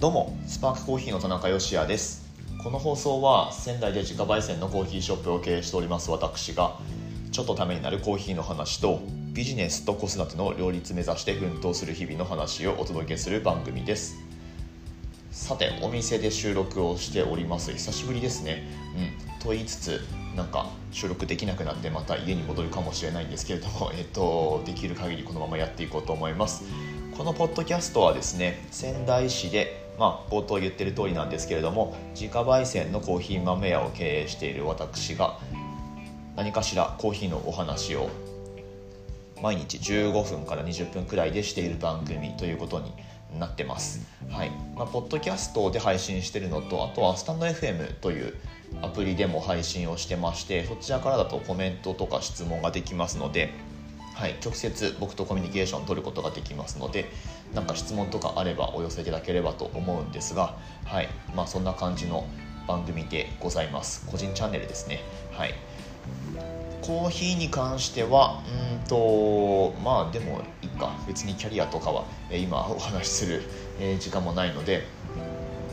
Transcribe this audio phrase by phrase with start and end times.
[0.00, 2.24] どうもスパークコーヒーの田中芳也です。
[2.62, 6.78] この放送は仙台で自家焙煎のコーヒーショップを経営しております私が
[7.32, 9.00] ちょっとためになるコーヒーの話と
[9.32, 14.18] ビジネスと子育ての両立目指して奮闘する日々の話をお届けする番組です。
[15.32, 17.72] さてお店で収録をしております。
[17.72, 18.68] 久しぶりですね。
[18.96, 19.40] うん。
[19.40, 20.00] と言いつつ
[20.36, 26.62] なんか収録できなくなってまた家に戻るかもしれないんですけれども、 えっと、できる限りこのままやっていこうと思います。
[27.16, 35.38] このポッドキャストはですね仙台市でまあ、冒頭言ってる通りなんですけれども自家焙煎のコーヒー豆屋を経営している私が
[36.36, 38.08] 何かしらコーヒーのお話を
[39.42, 42.92] 毎日15分から20分くらいでしている番組ということに
[43.38, 44.06] なってます。
[44.30, 48.34] はいまあ、ポッドキャストで配信してるのとあとはスタンド FM という
[48.82, 53.50] アプリでも配信をしてましてそちらからだとコメントとか質問ができますので、
[54.18, 57.08] はい、直接僕とコミュニケーションを取ることができますので
[57.54, 61.08] 何か質問とかあればお寄せいただければと思うんですが、はい。
[61.36, 62.26] まあ、そんな感じの
[62.66, 64.04] 番組でございます。
[64.10, 65.04] 個人チャンネルですね。
[65.30, 65.54] はい。
[66.82, 68.42] コーヒーに関しては
[68.80, 70.90] うんとまあでもいいか。
[71.06, 73.42] 別にキャリアとかは今お話しする
[74.00, 74.82] 時間もないので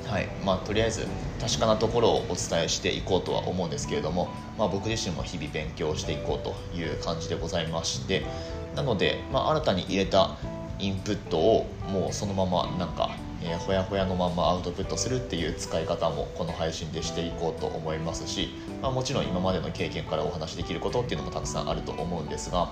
[0.07, 1.07] はいまあ、とりあえず
[1.41, 8.23] 確かなところをお伝えしていこうとは思うんですけれども、まあ、僕自身も日々勉強していこうという感じでございまして
[8.75, 10.37] なので、まあ、新たに入れた
[10.79, 18.49] インプットをもうそのままなんか、えー、ほやほやのままアウトプットするっていう使い方もこの配信でしていこうと思いますし、
[18.81, 22.69] まあ、もちろん今までの経験からお話しできることっていうのもたくさんあると思うんですが、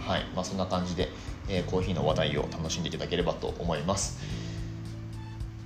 [0.00, 1.08] はいまあ、そんな感じで、
[1.48, 4.41] えー、コーヒーの話題を楽しんでいただければと思います。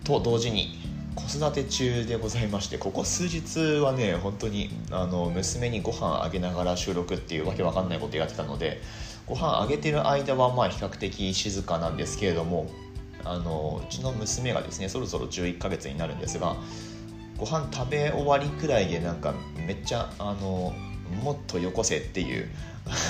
[0.06, 0.78] と同時に
[1.16, 8.80] 子育て中でございましてここ数日はね本当にあの娘にご飯あげながら収録っていうわけわかんないことやってたので
[9.26, 12.70] ご飯あげてる間はまあ比較的静かなんですけれども
[13.24, 16.54] あのうちの娘がですねそろそろ11ヶ月になるんですが
[17.36, 19.34] ご飯食べ終わりくらいでなんか
[19.66, 20.72] めっちゃあの
[21.24, 22.48] もっとよこせっていう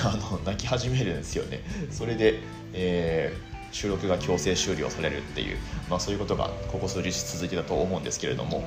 [0.03, 1.61] あの泣き始めるんですよね。
[1.91, 2.39] それで、
[2.73, 5.57] えー、収録が強制終了されるっていう、
[5.89, 8.63] まあ、そういうことがここ数日続いてたと思うんですけれども、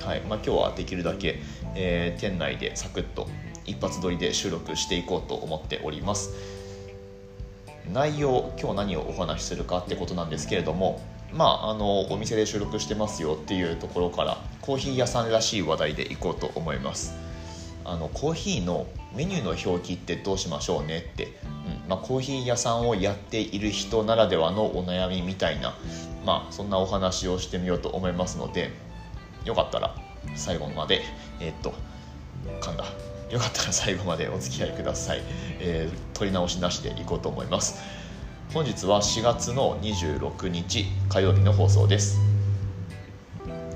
[0.00, 1.40] はいまあ、今日はできるだけ、
[1.74, 3.28] えー、店内でサクッと
[3.64, 6.60] 一発撮りで収録していこうと思っております。
[7.92, 11.00] 内容今日何をお話しするかってことなんですけれども
[11.32, 17.14] まああのお店で収録してますよっていうところからコーヒー屋さんらしい話題でいこうと思います
[17.84, 18.86] あのコーヒーの
[19.16, 21.28] メニューの表記ってどうしましょうねって、
[21.90, 25.74] まあ、コーヒー屋さんをやっている人ならではのお悩みみたいな、
[26.24, 28.70] まあ、そんなお話をしてみようと思いますので
[29.44, 29.96] よかったら
[30.36, 31.02] 最後まで
[31.40, 31.74] えー、っと
[32.60, 32.84] 噛んだ。
[33.30, 35.22] よかったら最後までお付き合いください、
[35.60, 37.80] えー、取り直しなしでいこうと思います。
[38.54, 42.20] 本日は4月の26日火曜日の放送です。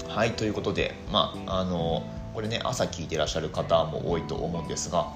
[0.08, 5.08] はいということでまああのこれね朝聞いてらっしゃる方も多いと思うんですが、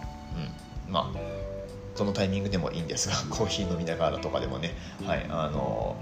[0.87, 1.38] うん、まあ
[1.99, 4.75] どのタイミングでもいいんですが コーヒー飲みながらとかでもね。
[5.05, 5.97] はいあの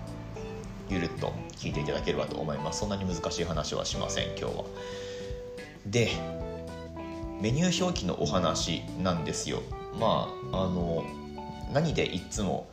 [0.88, 2.80] ゆるっと聞いていただければと思います。
[2.80, 4.64] そんなに難しい話はしません今日は。
[5.84, 6.10] で
[7.40, 9.62] メニュー表記のお話なんですよ。
[9.98, 11.04] まああの
[11.72, 12.68] 何でいつも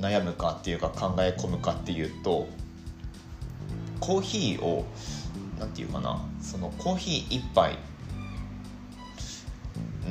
[0.00, 2.46] 悩むかっていうか考え込むかっていうと
[3.98, 4.84] コーヒーを
[5.58, 7.76] 何て言うかなそのコーヒー1杯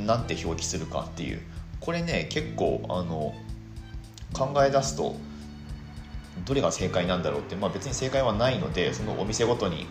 [0.06, 1.42] なんて表記するかっていう
[1.82, 3.34] これね結構あの
[4.34, 5.16] 考え出すと
[6.46, 9.88] どれが正解なんだろうって、まあ、別に正解はないのでそのお店ごとに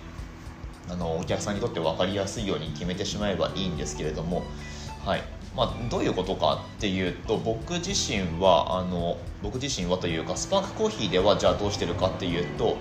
[0.88, 4.42] あのお客さんにとって分かりやすいように決めてしまえばいいんですけれども、
[5.04, 5.22] はい。
[5.56, 12.76] まあ、どういうことかっていうと僕自身はあの僕自身はというかスパークコーヒーではじゃあどうしてるかっていうと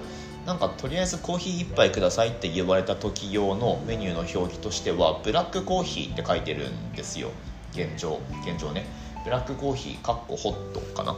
[0.46, 7.31] なんかとりあえずコーヒー1杯くださいって言われた時用のメニューの表記としてはブラックコーヒーって書いてるんですよ。
[7.74, 8.20] 現状。
[8.47, 8.86] 現状ね。
[9.24, 11.16] ブラックコーヒーかっこホットかな。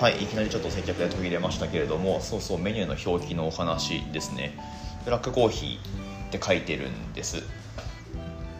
[0.00, 4.58] はいいきなりちょっと接客で途切れましたけれどもそうそうメニューの表記のお話ですね。
[5.04, 7.38] ブラックコーヒーって書いてるんです。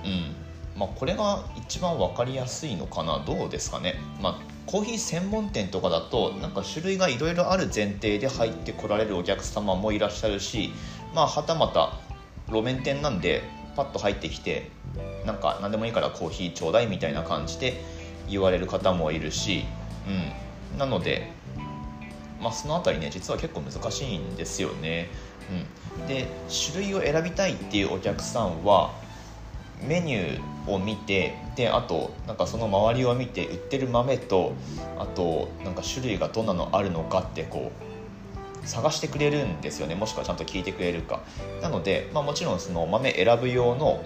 [0.05, 0.35] うん。
[0.76, 3.25] まあこれが一番分かりやすいのかな？
[3.26, 3.94] どうですかね？
[4.20, 10.73] まあコーヒー専門店とかだとなんか種類がいろいろある前提で入ってこられるお客様もいらっしゃるし
[11.14, 11.99] まあはたまた
[12.47, 13.43] 路面店なんで
[13.75, 14.70] パッと入ってきて
[15.27, 17.81] なんか何でもいいからコーヒーちょうだいみたいな感じで
[18.29, 19.65] 言われる方もいるし、
[20.73, 21.31] うん、なので、
[22.41, 25.09] まあ、その辺りね実は結構難しいんですよね。
[25.99, 28.93] うん、で種類を選びたいっていうお客さんは
[29.87, 34.55] メニューを見てであとなんかその周りを見て売ってる豆と
[34.99, 37.73] あとなんか種類がどんなのあるのかってこ
[38.65, 39.95] う探してくれるんですよね。
[39.95, 41.21] もしくはちゃんと聞いてくれるか。
[41.61, 44.03] なので、まあ、もちろんその豆選ぶ用の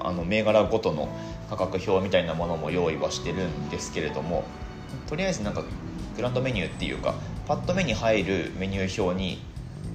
[0.00, 1.08] あの銘柄ごとの
[1.50, 4.44] 価格表みたいなものも用意はしてるんですけれども
[5.08, 5.64] とりあえずなんか
[6.16, 7.14] グランドメニューっていうか
[7.46, 9.40] パッと目に入るメニュー表に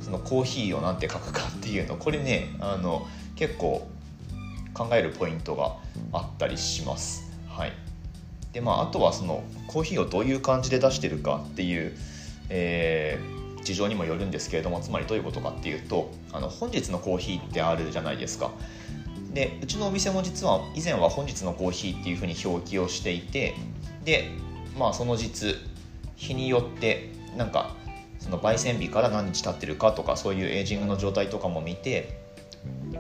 [0.01, 3.87] そのコーヒーを何て書くかっていうのこれねあの結構
[4.73, 5.75] 考えるポイントが
[6.11, 7.31] あったりします。
[7.47, 7.73] はい、
[8.51, 11.95] でまああとはそのコーヒーをどういう感じで出してるかっていう、
[12.49, 18.51] えー、事情にもよるんですけれどもつまりどういうことかっていうとあの本日のコーヒーってあるじゃないですか。
[19.33, 23.55] でうちのお店も実は以前は本日のコーヒーっていうふうに表記をしていて
[24.05, 24.29] で
[24.77, 25.55] まあその実
[26.15, 27.75] 日によってなんか
[28.19, 32.21] その焙煎日から何日経ってるかとかそういうエイジングの状態とかも見て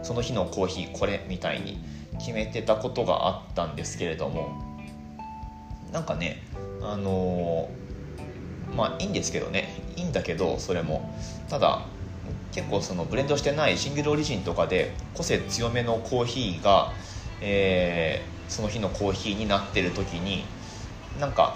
[0.01, 1.77] その日のコーヒーこれみたいに
[2.19, 4.51] 決めてたことがあったんですけれども
[5.91, 6.43] なんかね
[6.81, 9.81] あのー、まあいいんですけどね。
[9.95, 11.15] いいんだけどそれも。
[11.47, 11.85] ただ
[12.53, 16.93] 結構そのブレンドしてないシングルオリジンとかで個性強めのコーヒーが、
[17.41, 20.45] えー、その日のコーヒーになってる時に
[21.19, 21.55] なんか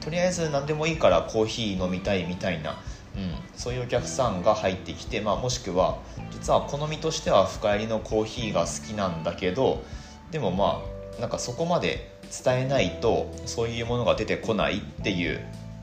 [0.00, 2.72] とりあえず何でもいいからコーヒー飲みたいみたいな、
[3.16, 5.98] うん、そういうお客さんが入ってきて、まあ、もしくは
[6.30, 9.82] 実は好みとしては深入りのコーヒーが好きなんだけど
[10.30, 10.82] でもま
[11.18, 12.10] あなんかそこまで
[12.44, 15.40] 伝えないとそういうものが出てこないっていう、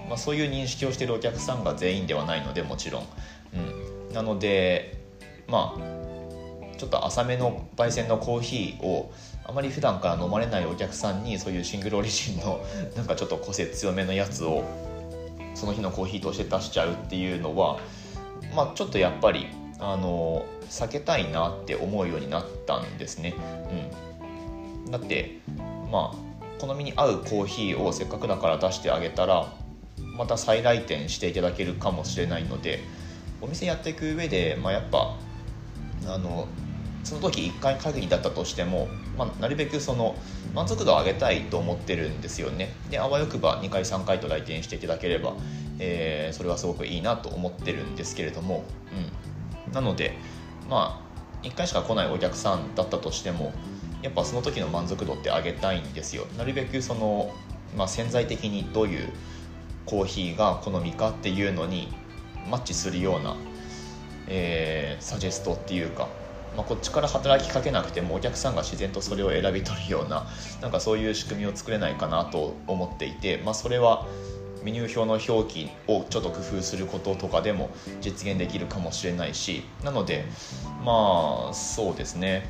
[0.07, 3.07] まあ、そういう認識をしてるお客さんが全員ではないのでもちろん、
[3.53, 3.82] うん、
[4.13, 4.97] なので
[5.47, 9.11] まあちょっと浅めの焙煎のコーヒーを
[9.45, 12.63] あまり普段から飲まれないお客さんにそういうシングルオリジンの
[12.95, 14.63] なんかちょっと個性強めのやつを
[15.55, 17.79] その日のコーヒーとして出しちゃうっていうのは
[18.55, 19.47] まあちょっとやっぱり
[19.79, 23.33] あの避けたいなって思うようになったんですね。
[24.85, 25.37] うん、だって
[25.91, 29.51] まあ好みに合うコーヒーをせっかくだから出してあげたら
[29.99, 32.79] また再来店していただけるかもしれないので
[33.43, 35.17] お店やっていく上で、まあ、やっぱ
[36.07, 36.47] あの
[37.03, 38.87] その時1回限りだったとしても、
[39.17, 40.15] まあ、なるべくその
[40.55, 42.69] 満足度を上げたいと思ってるんですよね。
[42.89, 45.33] であわよくば2回3回と来店していただければ、
[45.79, 48.63] えー、それはすごくいいなと思ってるんですけれども、
[49.67, 50.15] うん、なので
[50.69, 51.03] ま
[51.43, 53.51] あ1回しか来ないお客さんだったとしても
[54.01, 56.25] やっぱその時の満足度って上げたいんですよ。
[56.37, 57.33] なるべくその、
[57.75, 59.09] まあ、潜在的にどういう
[59.85, 61.91] コーヒーが好みかっていうのに
[62.49, 63.35] マッチするような、
[64.27, 66.07] えー、サジェストっていうか
[66.55, 70.27] まあ、こっちから働きかけなくてもお客さんが自然とそれを選び取るような
[70.61, 74.07] なんかそういう仕組みを作れないかなと思っていて、まあ、それは
[74.63, 80.25] メニュー表の表記をちょっと工夫することとかでも実現できるかもしれないしなので
[80.85, 82.49] まあそうですね。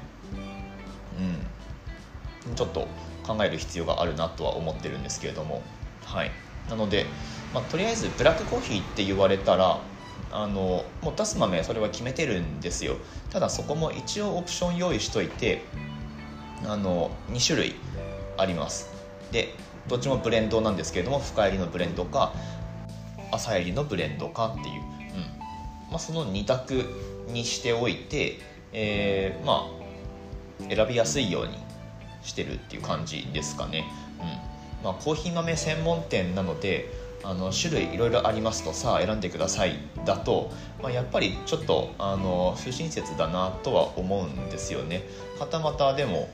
[2.48, 2.56] うん。
[2.56, 2.88] ちょっと
[3.24, 5.62] 考える必要があるなとは思ってるんですけれども。
[6.04, 6.32] はい。
[6.70, 7.06] なので、
[7.54, 9.80] まあ、とりあえずブラックコーヒーって言われたら
[10.32, 12.96] あのもう出す豆それは決めてるんですよ。
[13.30, 15.64] ただそこも一応オプション用意しといて
[16.66, 17.76] あの2種類
[18.38, 18.92] あります。
[19.32, 19.54] で
[19.88, 22.34] どっちもブレンドなんですけれども深入りのブレンドか
[23.32, 24.82] 浅入りのブレンドかっていう、うん。
[25.92, 26.84] まあ、その2択
[27.28, 28.40] にしておいて、
[28.72, 29.68] えー、ま
[30.70, 31.58] あ選びやすいように
[32.24, 33.86] してるっていう感じですかね、
[34.20, 34.24] う
[34.82, 34.84] ん。
[34.84, 39.78] まあ、コーヒー豆専門店なのであの種類いろいろありますとさあ選んでください。
[40.06, 40.52] だと、
[40.82, 45.04] まあ、やっぱりちょっとあの不親切だなとは思うんですよね。
[45.40, 46.30] はたまたでも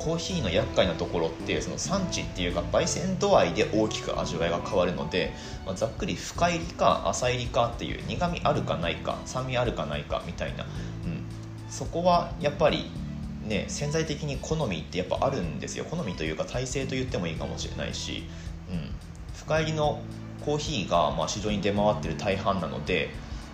[0.00, 5.32] コーヒーの厄介なところってその産地っていうか焙煎度合いで大きく味わいが変わるので、
[5.64, 11.24] まあ、ざっくり深入りか浅入りかっていう苦みあるかないか酸味あるかないかみたいな、うん、
[11.70, 12.90] そこはやっぱり
[13.46, 15.84] ね潜在的に好みってやっぱあるんですよ。
[15.84, 18.24] 好みというか体制と言ってもいいかもしれないし、
[18.70, 18.90] うん、
[19.34, 20.00] 深入りの
[20.44, 23.10] コーヒーがまあ市場に出回ってる大半なので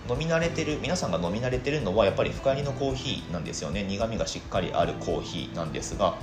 [0.09, 3.83] 飲み慣れてる皆さんが飲み慣れてるのはやっぱり深入りのコーヒーなんですよね。
[3.83, 6.19] 苦みがしっかりあるコーヒーなんですが、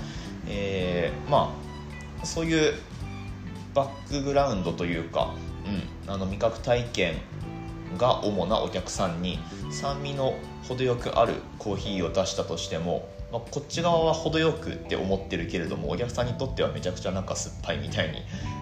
[0.47, 1.53] えー、ま
[2.21, 2.73] あそういう
[3.75, 5.35] バックグラウンドというか、
[6.05, 7.15] うん、あの味覚体験
[7.97, 10.33] が主なお客さんに酸味の
[10.67, 18.21] 程よくあるコーヒーを出したとしてもまあ、こっち側は程よくって思ってるけれどもお客さんにとってはめちゃくちゃなんか酸っぱいみたいに、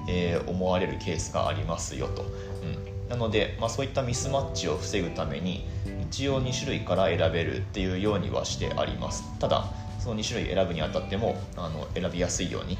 [0.09, 5.67] えー、思われるケースがありますよと、うん、なので、まあ、そういったミスマッチを防ぐために
[6.09, 9.23] 一応2種類から選べるっていうようにはしてあります。
[9.37, 9.65] ただ
[9.99, 12.79] その2種類選ぶにあたってもあの選びやすいように、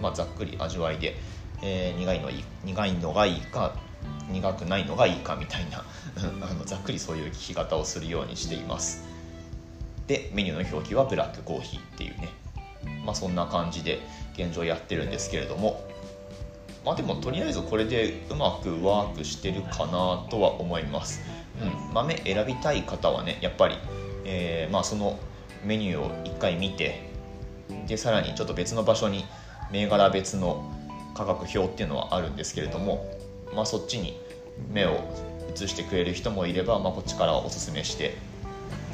[0.00, 1.16] まあ、ざっくり味わいで、
[1.64, 3.74] えー、苦いのいい苦いのがいいか
[4.30, 5.84] 苦くないのがいいかみたいな
[6.48, 9.13] あのざっくりそういう聞き方をするようにしています。
[10.06, 12.28] でメニューの表記はブラックコーヒーっていうね。
[13.04, 14.00] まあそんな感じで
[14.34, 15.84] 現状やってるんですけれども。
[16.84, 21.22] まあでもとりあえずこれでうまくワークしてるかなとは思います。
[21.62, 23.76] うん、豆選びたい方はねやっぱり、
[24.24, 25.18] えー、まあ、その
[25.64, 27.08] メニューを1回見て
[27.86, 29.24] でさらにちょっと別の場所に
[29.70, 30.70] 銘柄別の
[31.14, 33.06] 価格表っていうのはあるんですけれども、
[33.54, 34.18] まあ、そっちに
[34.72, 34.98] 目を
[35.54, 38.16] 移してくれる人もいれば、まあ、こっちからおすすめして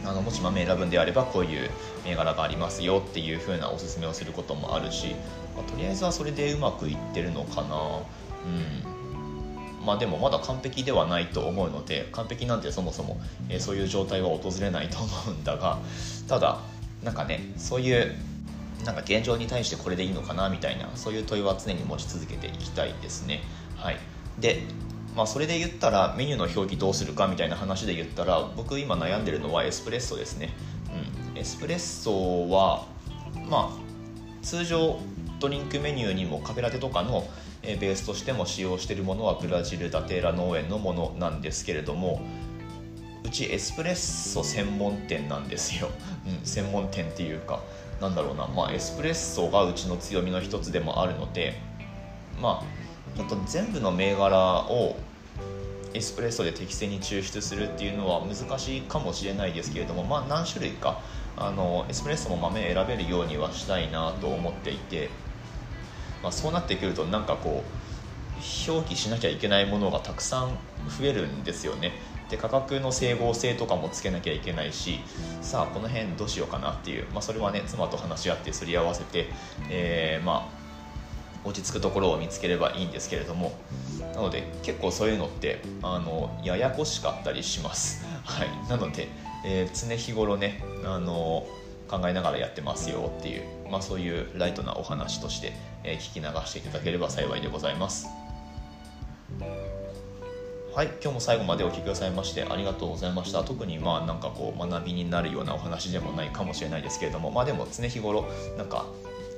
[0.05, 1.71] あのもし豆選ぶんであればこういう
[2.05, 5.15] 銘柄がありますよっていう風なおすすめをすることもあるし、
[5.55, 7.77] まあ、とりあえずはそれでうまくいってるのかな。
[8.45, 9.01] うん。
[9.85, 15.79] まあでもまだ完璧ではないと思うので完璧なんてそもそも、えー、そういう状態は訪れないと思うんだが
[16.29, 16.61] ただ
[17.03, 18.15] なんかねそういう
[18.85, 23.41] なんか現状に対してこれでいいのかなみたいなそういう問いは常に持ち続けていきたいですね。
[23.77, 23.99] はい。
[24.39, 24.63] で
[25.17, 30.51] まあ、それで言ったらメニューの表記どうするかみたいな話で言ったら僕今悩んでるのはエスプレッソですね、
[31.33, 32.87] うん、エスプレッソは
[33.49, 35.01] まあ通常
[35.41, 37.27] ドリンクメニューにもカフェラテとかの
[37.63, 42.23] ベースとしても使用しているものはブラジルダテーラ農園のものなんですけれども
[43.25, 45.91] うちエスプレッソ専門店なんですよ、
[46.27, 47.61] うん、専門店っていうか
[48.01, 51.55] なんだろうな、まあ、エスプレッソがうちの強みの一つでもあるので
[52.41, 52.80] まあ
[53.17, 54.97] ちょっと全部の銘柄を
[55.93, 61.01] エスプレッソで適正に抽出するっていうのは難しいかもしれないですけれども、まあ、何種類か
[61.37, 65.11] あのエスプレッソも豆選べるようにはしたいなと思っていて、
[66.23, 70.51] まあ、そうなってくるとなんかこう表記しなきゃいけないものがたくさん
[70.99, 71.93] 増えるんですよね。
[72.31, 75.01] で価格の整合性とかもつけなきゃいけないし
[75.43, 79.27] さあこの辺どうしようかなっていう、まあ、それはね妻と話し合ってすり合わせて、
[79.69, 80.60] えー、まあ
[81.45, 83.53] 落ち着くところを見つければいいんですけれども。
[84.15, 89.09] なので結構そういうのってあのややこしかったりします、 はい、なので、
[89.45, 91.47] えー、常日頃ねあの
[91.89, 95.53] 考えながらやってますよっていう、まあ、そういうライトなお話として、
[95.85, 98.07] えー、聞き流していただければ幸いでございます。
[100.73, 100.87] はい。
[101.03, 103.43] 今日も最後までお聴きくださいましてありがとうございました。
[103.43, 108.87] 特にまあなんかこう学びになるようなお話でもないかもしれないですけれどもまあでも常日頃なんか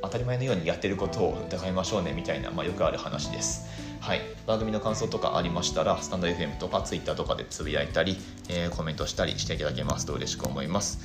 [0.03, 3.67] 当たり前のようにやってることを疑いましょうねみたいな、まあ、よくある話です。
[4.01, 8.19] はい、番組の感想とかありましたらスタンド FM とか Twitter とかでつぶやいたり、
[8.49, 10.99] えー、コメントしたりしていただけますと嬉しく思います。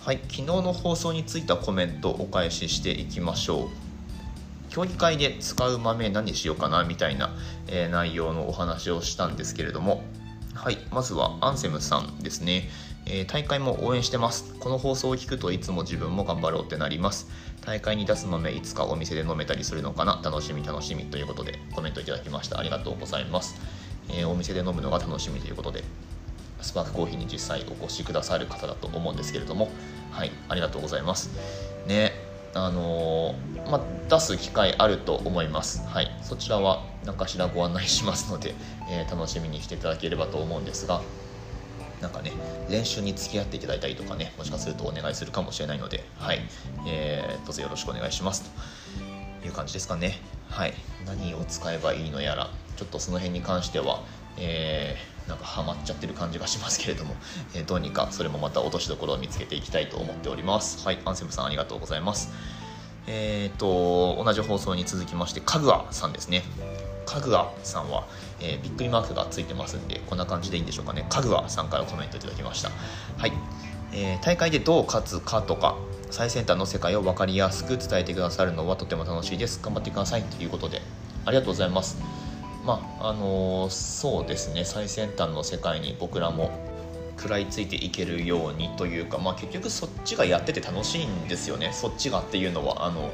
[0.00, 3.68] はい、昨日の放送についたコメントお返ししていきましょう。
[4.70, 7.36] 競技会で使う豆何しようかなみたいな、
[7.68, 10.02] えー、内容のお話をしたんですけれども、
[10.54, 12.68] はい、まずはアンセムさんですね。
[13.12, 14.54] えー、大会も応援してます。
[14.60, 17.28] この放送を聞くといつも自分も頑張ろうってなります。
[17.66, 20.20] 大会に出す豆いつかお店で飲めたりするのかな？
[20.24, 22.60] 楽しみ楽しみということでコメントいただきました。
[22.60, 23.60] ありがとうございます、
[24.10, 25.82] えー、お店で飲むのが楽しみということで
[26.60, 29.70] スパークコーヒーに実際お越しくださる方だと思うんですけれども。
[30.12, 31.30] はいありがとうございます。
[31.86, 32.12] ね
[32.54, 35.84] あのー、ま、出す機会あると思います。
[35.88, 38.54] はいそちらは何かしらご案内しますので、
[38.88, 41.02] えー、楽しみにしていただければと思うんですが。
[42.00, 42.32] なんかね
[42.68, 46.40] 練習に付き合っていただいたりとかねもしかするとお願いするかもしれないのではい、
[46.86, 48.50] えー、どうぞよろしくお願いします。
[49.40, 50.18] という感じですかね。
[50.50, 50.74] はい。
[51.06, 54.02] 何を使えばいいのやらちょっとその辺に関しては
[54.36, 57.14] えー、なんかハマっちゃってる感じがしますけれども、
[57.54, 60.84] えー、どうにかそれもまた落としどころを見つけていきたいと思っております。
[60.84, 60.98] はい。
[61.04, 62.30] アンセムさんありがとうございます。
[63.06, 66.44] えーと、同じ放送に続きまして、かぐわさんですね。
[67.10, 68.06] かぐわさんは、
[68.40, 71.04] えー、びっくりマークがついてますんで、こんな感じでいいんでしょうかね。
[71.08, 72.70] かぐわさんからコメントいただきました。
[73.18, 73.32] はい。
[73.92, 75.76] えー、大会でどう勝つかとか、
[76.12, 79.60] 最先端の世界を分かりやすく伝えてくださるのはとても楽しいです。
[79.60, 80.82] 頑張ってくださいということで、
[81.24, 82.00] ありがとうございます。
[82.64, 86.52] まあ、あのー、そうですね、最先端の世界に僕らも
[87.16, 93.10] 食らいついていけるようにというか、まあ、結局そっちがやってて楽しいんですよねそっちがっていうのはあの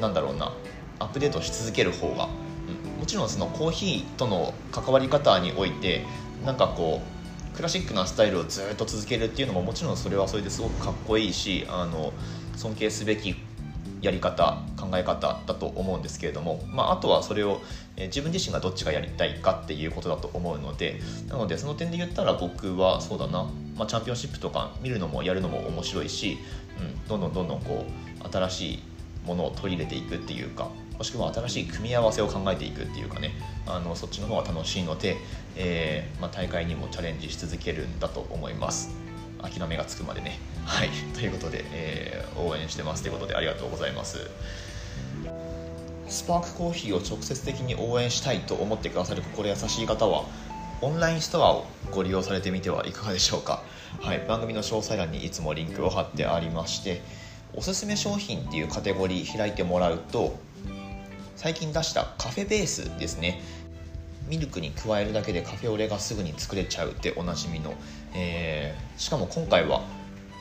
[0.00, 0.52] なんだろうな
[0.98, 2.28] アップデートし続ける方が、
[3.00, 6.04] もちろんそのコーヒーとの関わり方において
[6.44, 12.12] なんかこうクラシックなスタイルをずっと続けるっていうのももちろんそれはそれですごくかっこいいしあの
[12.56, 13.34] 尊敬すべき
[14.02, 17.60] やり方考え方だと思うんですけれども、まあ、あとはそれを、
[17.96, 26.38] え自分自身がどっちがやりたいかっていうことだと思うのでなのでその点で言ったら僕はそうだな、まあ、チャンピオンシップとか見るのもやるのも面白いし、
[26.78, 27.84] うん、どんどんどんどんこ
[28.24, 28.82] う新しい
[29.26, 30.68] ものを取り入れていくっていうか
[31.00, 33.32] もしくは新しい組み合わせを考えていくっていうかね
[33.66, 35.16] あのそっちの方が楽しいので、
[35.56, 38.94] えー、まあ、大会にもチャレンジし続けるんだと思います。
[39.40, 40.38] 諦めがつくまでね。
[40.66, 40.90] はい。
[41.14, 44.28] ということで、えー、応援してますということでありがとうございます。
[46.06, 50.26] スパークコーヒーを直接的に応援したいと思ってくださる心優しい方は
[50.82, 53.62] オンラインストアをご利用されてみてはいかがでしょうか、
[54.00, 57.00] はい、番組の詳細欄にいつもリンクを貼ってありまして
[57.54, 60.36] おすすめ商品っていうカテゴリー開いてもらうと
[61.40, 63.40] 最近出したカフェベースですね。
[64.28, 67.72] ミルクに加えるだけでカフェオレがすぐに作れちゃうっておなじみの、
[68.14, 69.82] えー、しかも今回は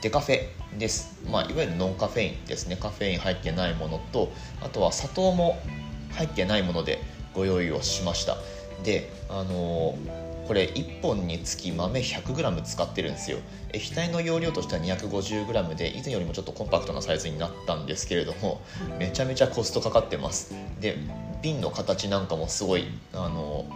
[0.02, 2.76] デカフェです、まあ、いわゆるノンカフェインですね。
[2.76, 5.58] カフェイン入ってないものとあとは砂糖も
[6.16, 7.00] 入ってないもので
[7.34, 8.36] ご用意をしました。
[8.84, 13.38] であのーこれ1本につき豆 100g 使ってるんですよ。
[13.72, 18.60] 液体の容量としては 250g で以前よりもちょっとコンパクトなサイズになったんですけれども
[18.98, 20.56] めちゃめちゃコストかかってます。
[20.82, 20.98] で
[21.44, 23.68] 瓶の形なんかもすごいあの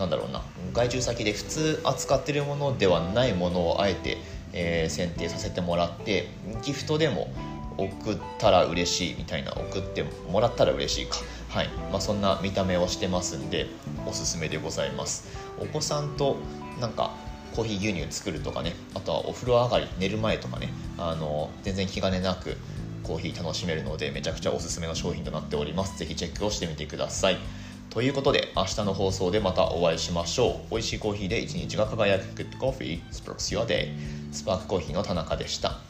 [0.00, 0.42] なんだろうな
[0.72, 4.18] 外注先で普通扱ってるものではないものをあえて、
[4.52, 6.26] えー、選定させてもらって
[6.64, 7.28] ギフトでも
[7.76, 11.18] 送ったら嬉しいみたいな送ってもらったら嬉しいか。
[11.58, 11.68] はい。
[11.90, 13.66] まあ、そんな見た目をしてますんで
[14.06, 15.26] おすすめでございます。
[15.58, 16.36] お子さんと
[16.80, 17.10] なんか
[17.52, 22.56] コーヒー牛乳作るとかねあとはお風呂上がり寝る前とかねあの全然気兼ねなく
[23.02, 25.98] コーヒー楽しめるのでめちゃくちゃおすすめの商品となっております。
[25.98, 27.38] 是非チェックをしてみてください。
[27.90, 30.70] ということで明日の放送でまたお会いしましょう。
[30.70, 32.24] 美味しいコーヒーで一日が輝く。
[32.40, 33.00] Good Coffee.
[33.10, 33.96] Sparks Your Day.
[34.30, 35.80] スパークコーヒーの田中でした。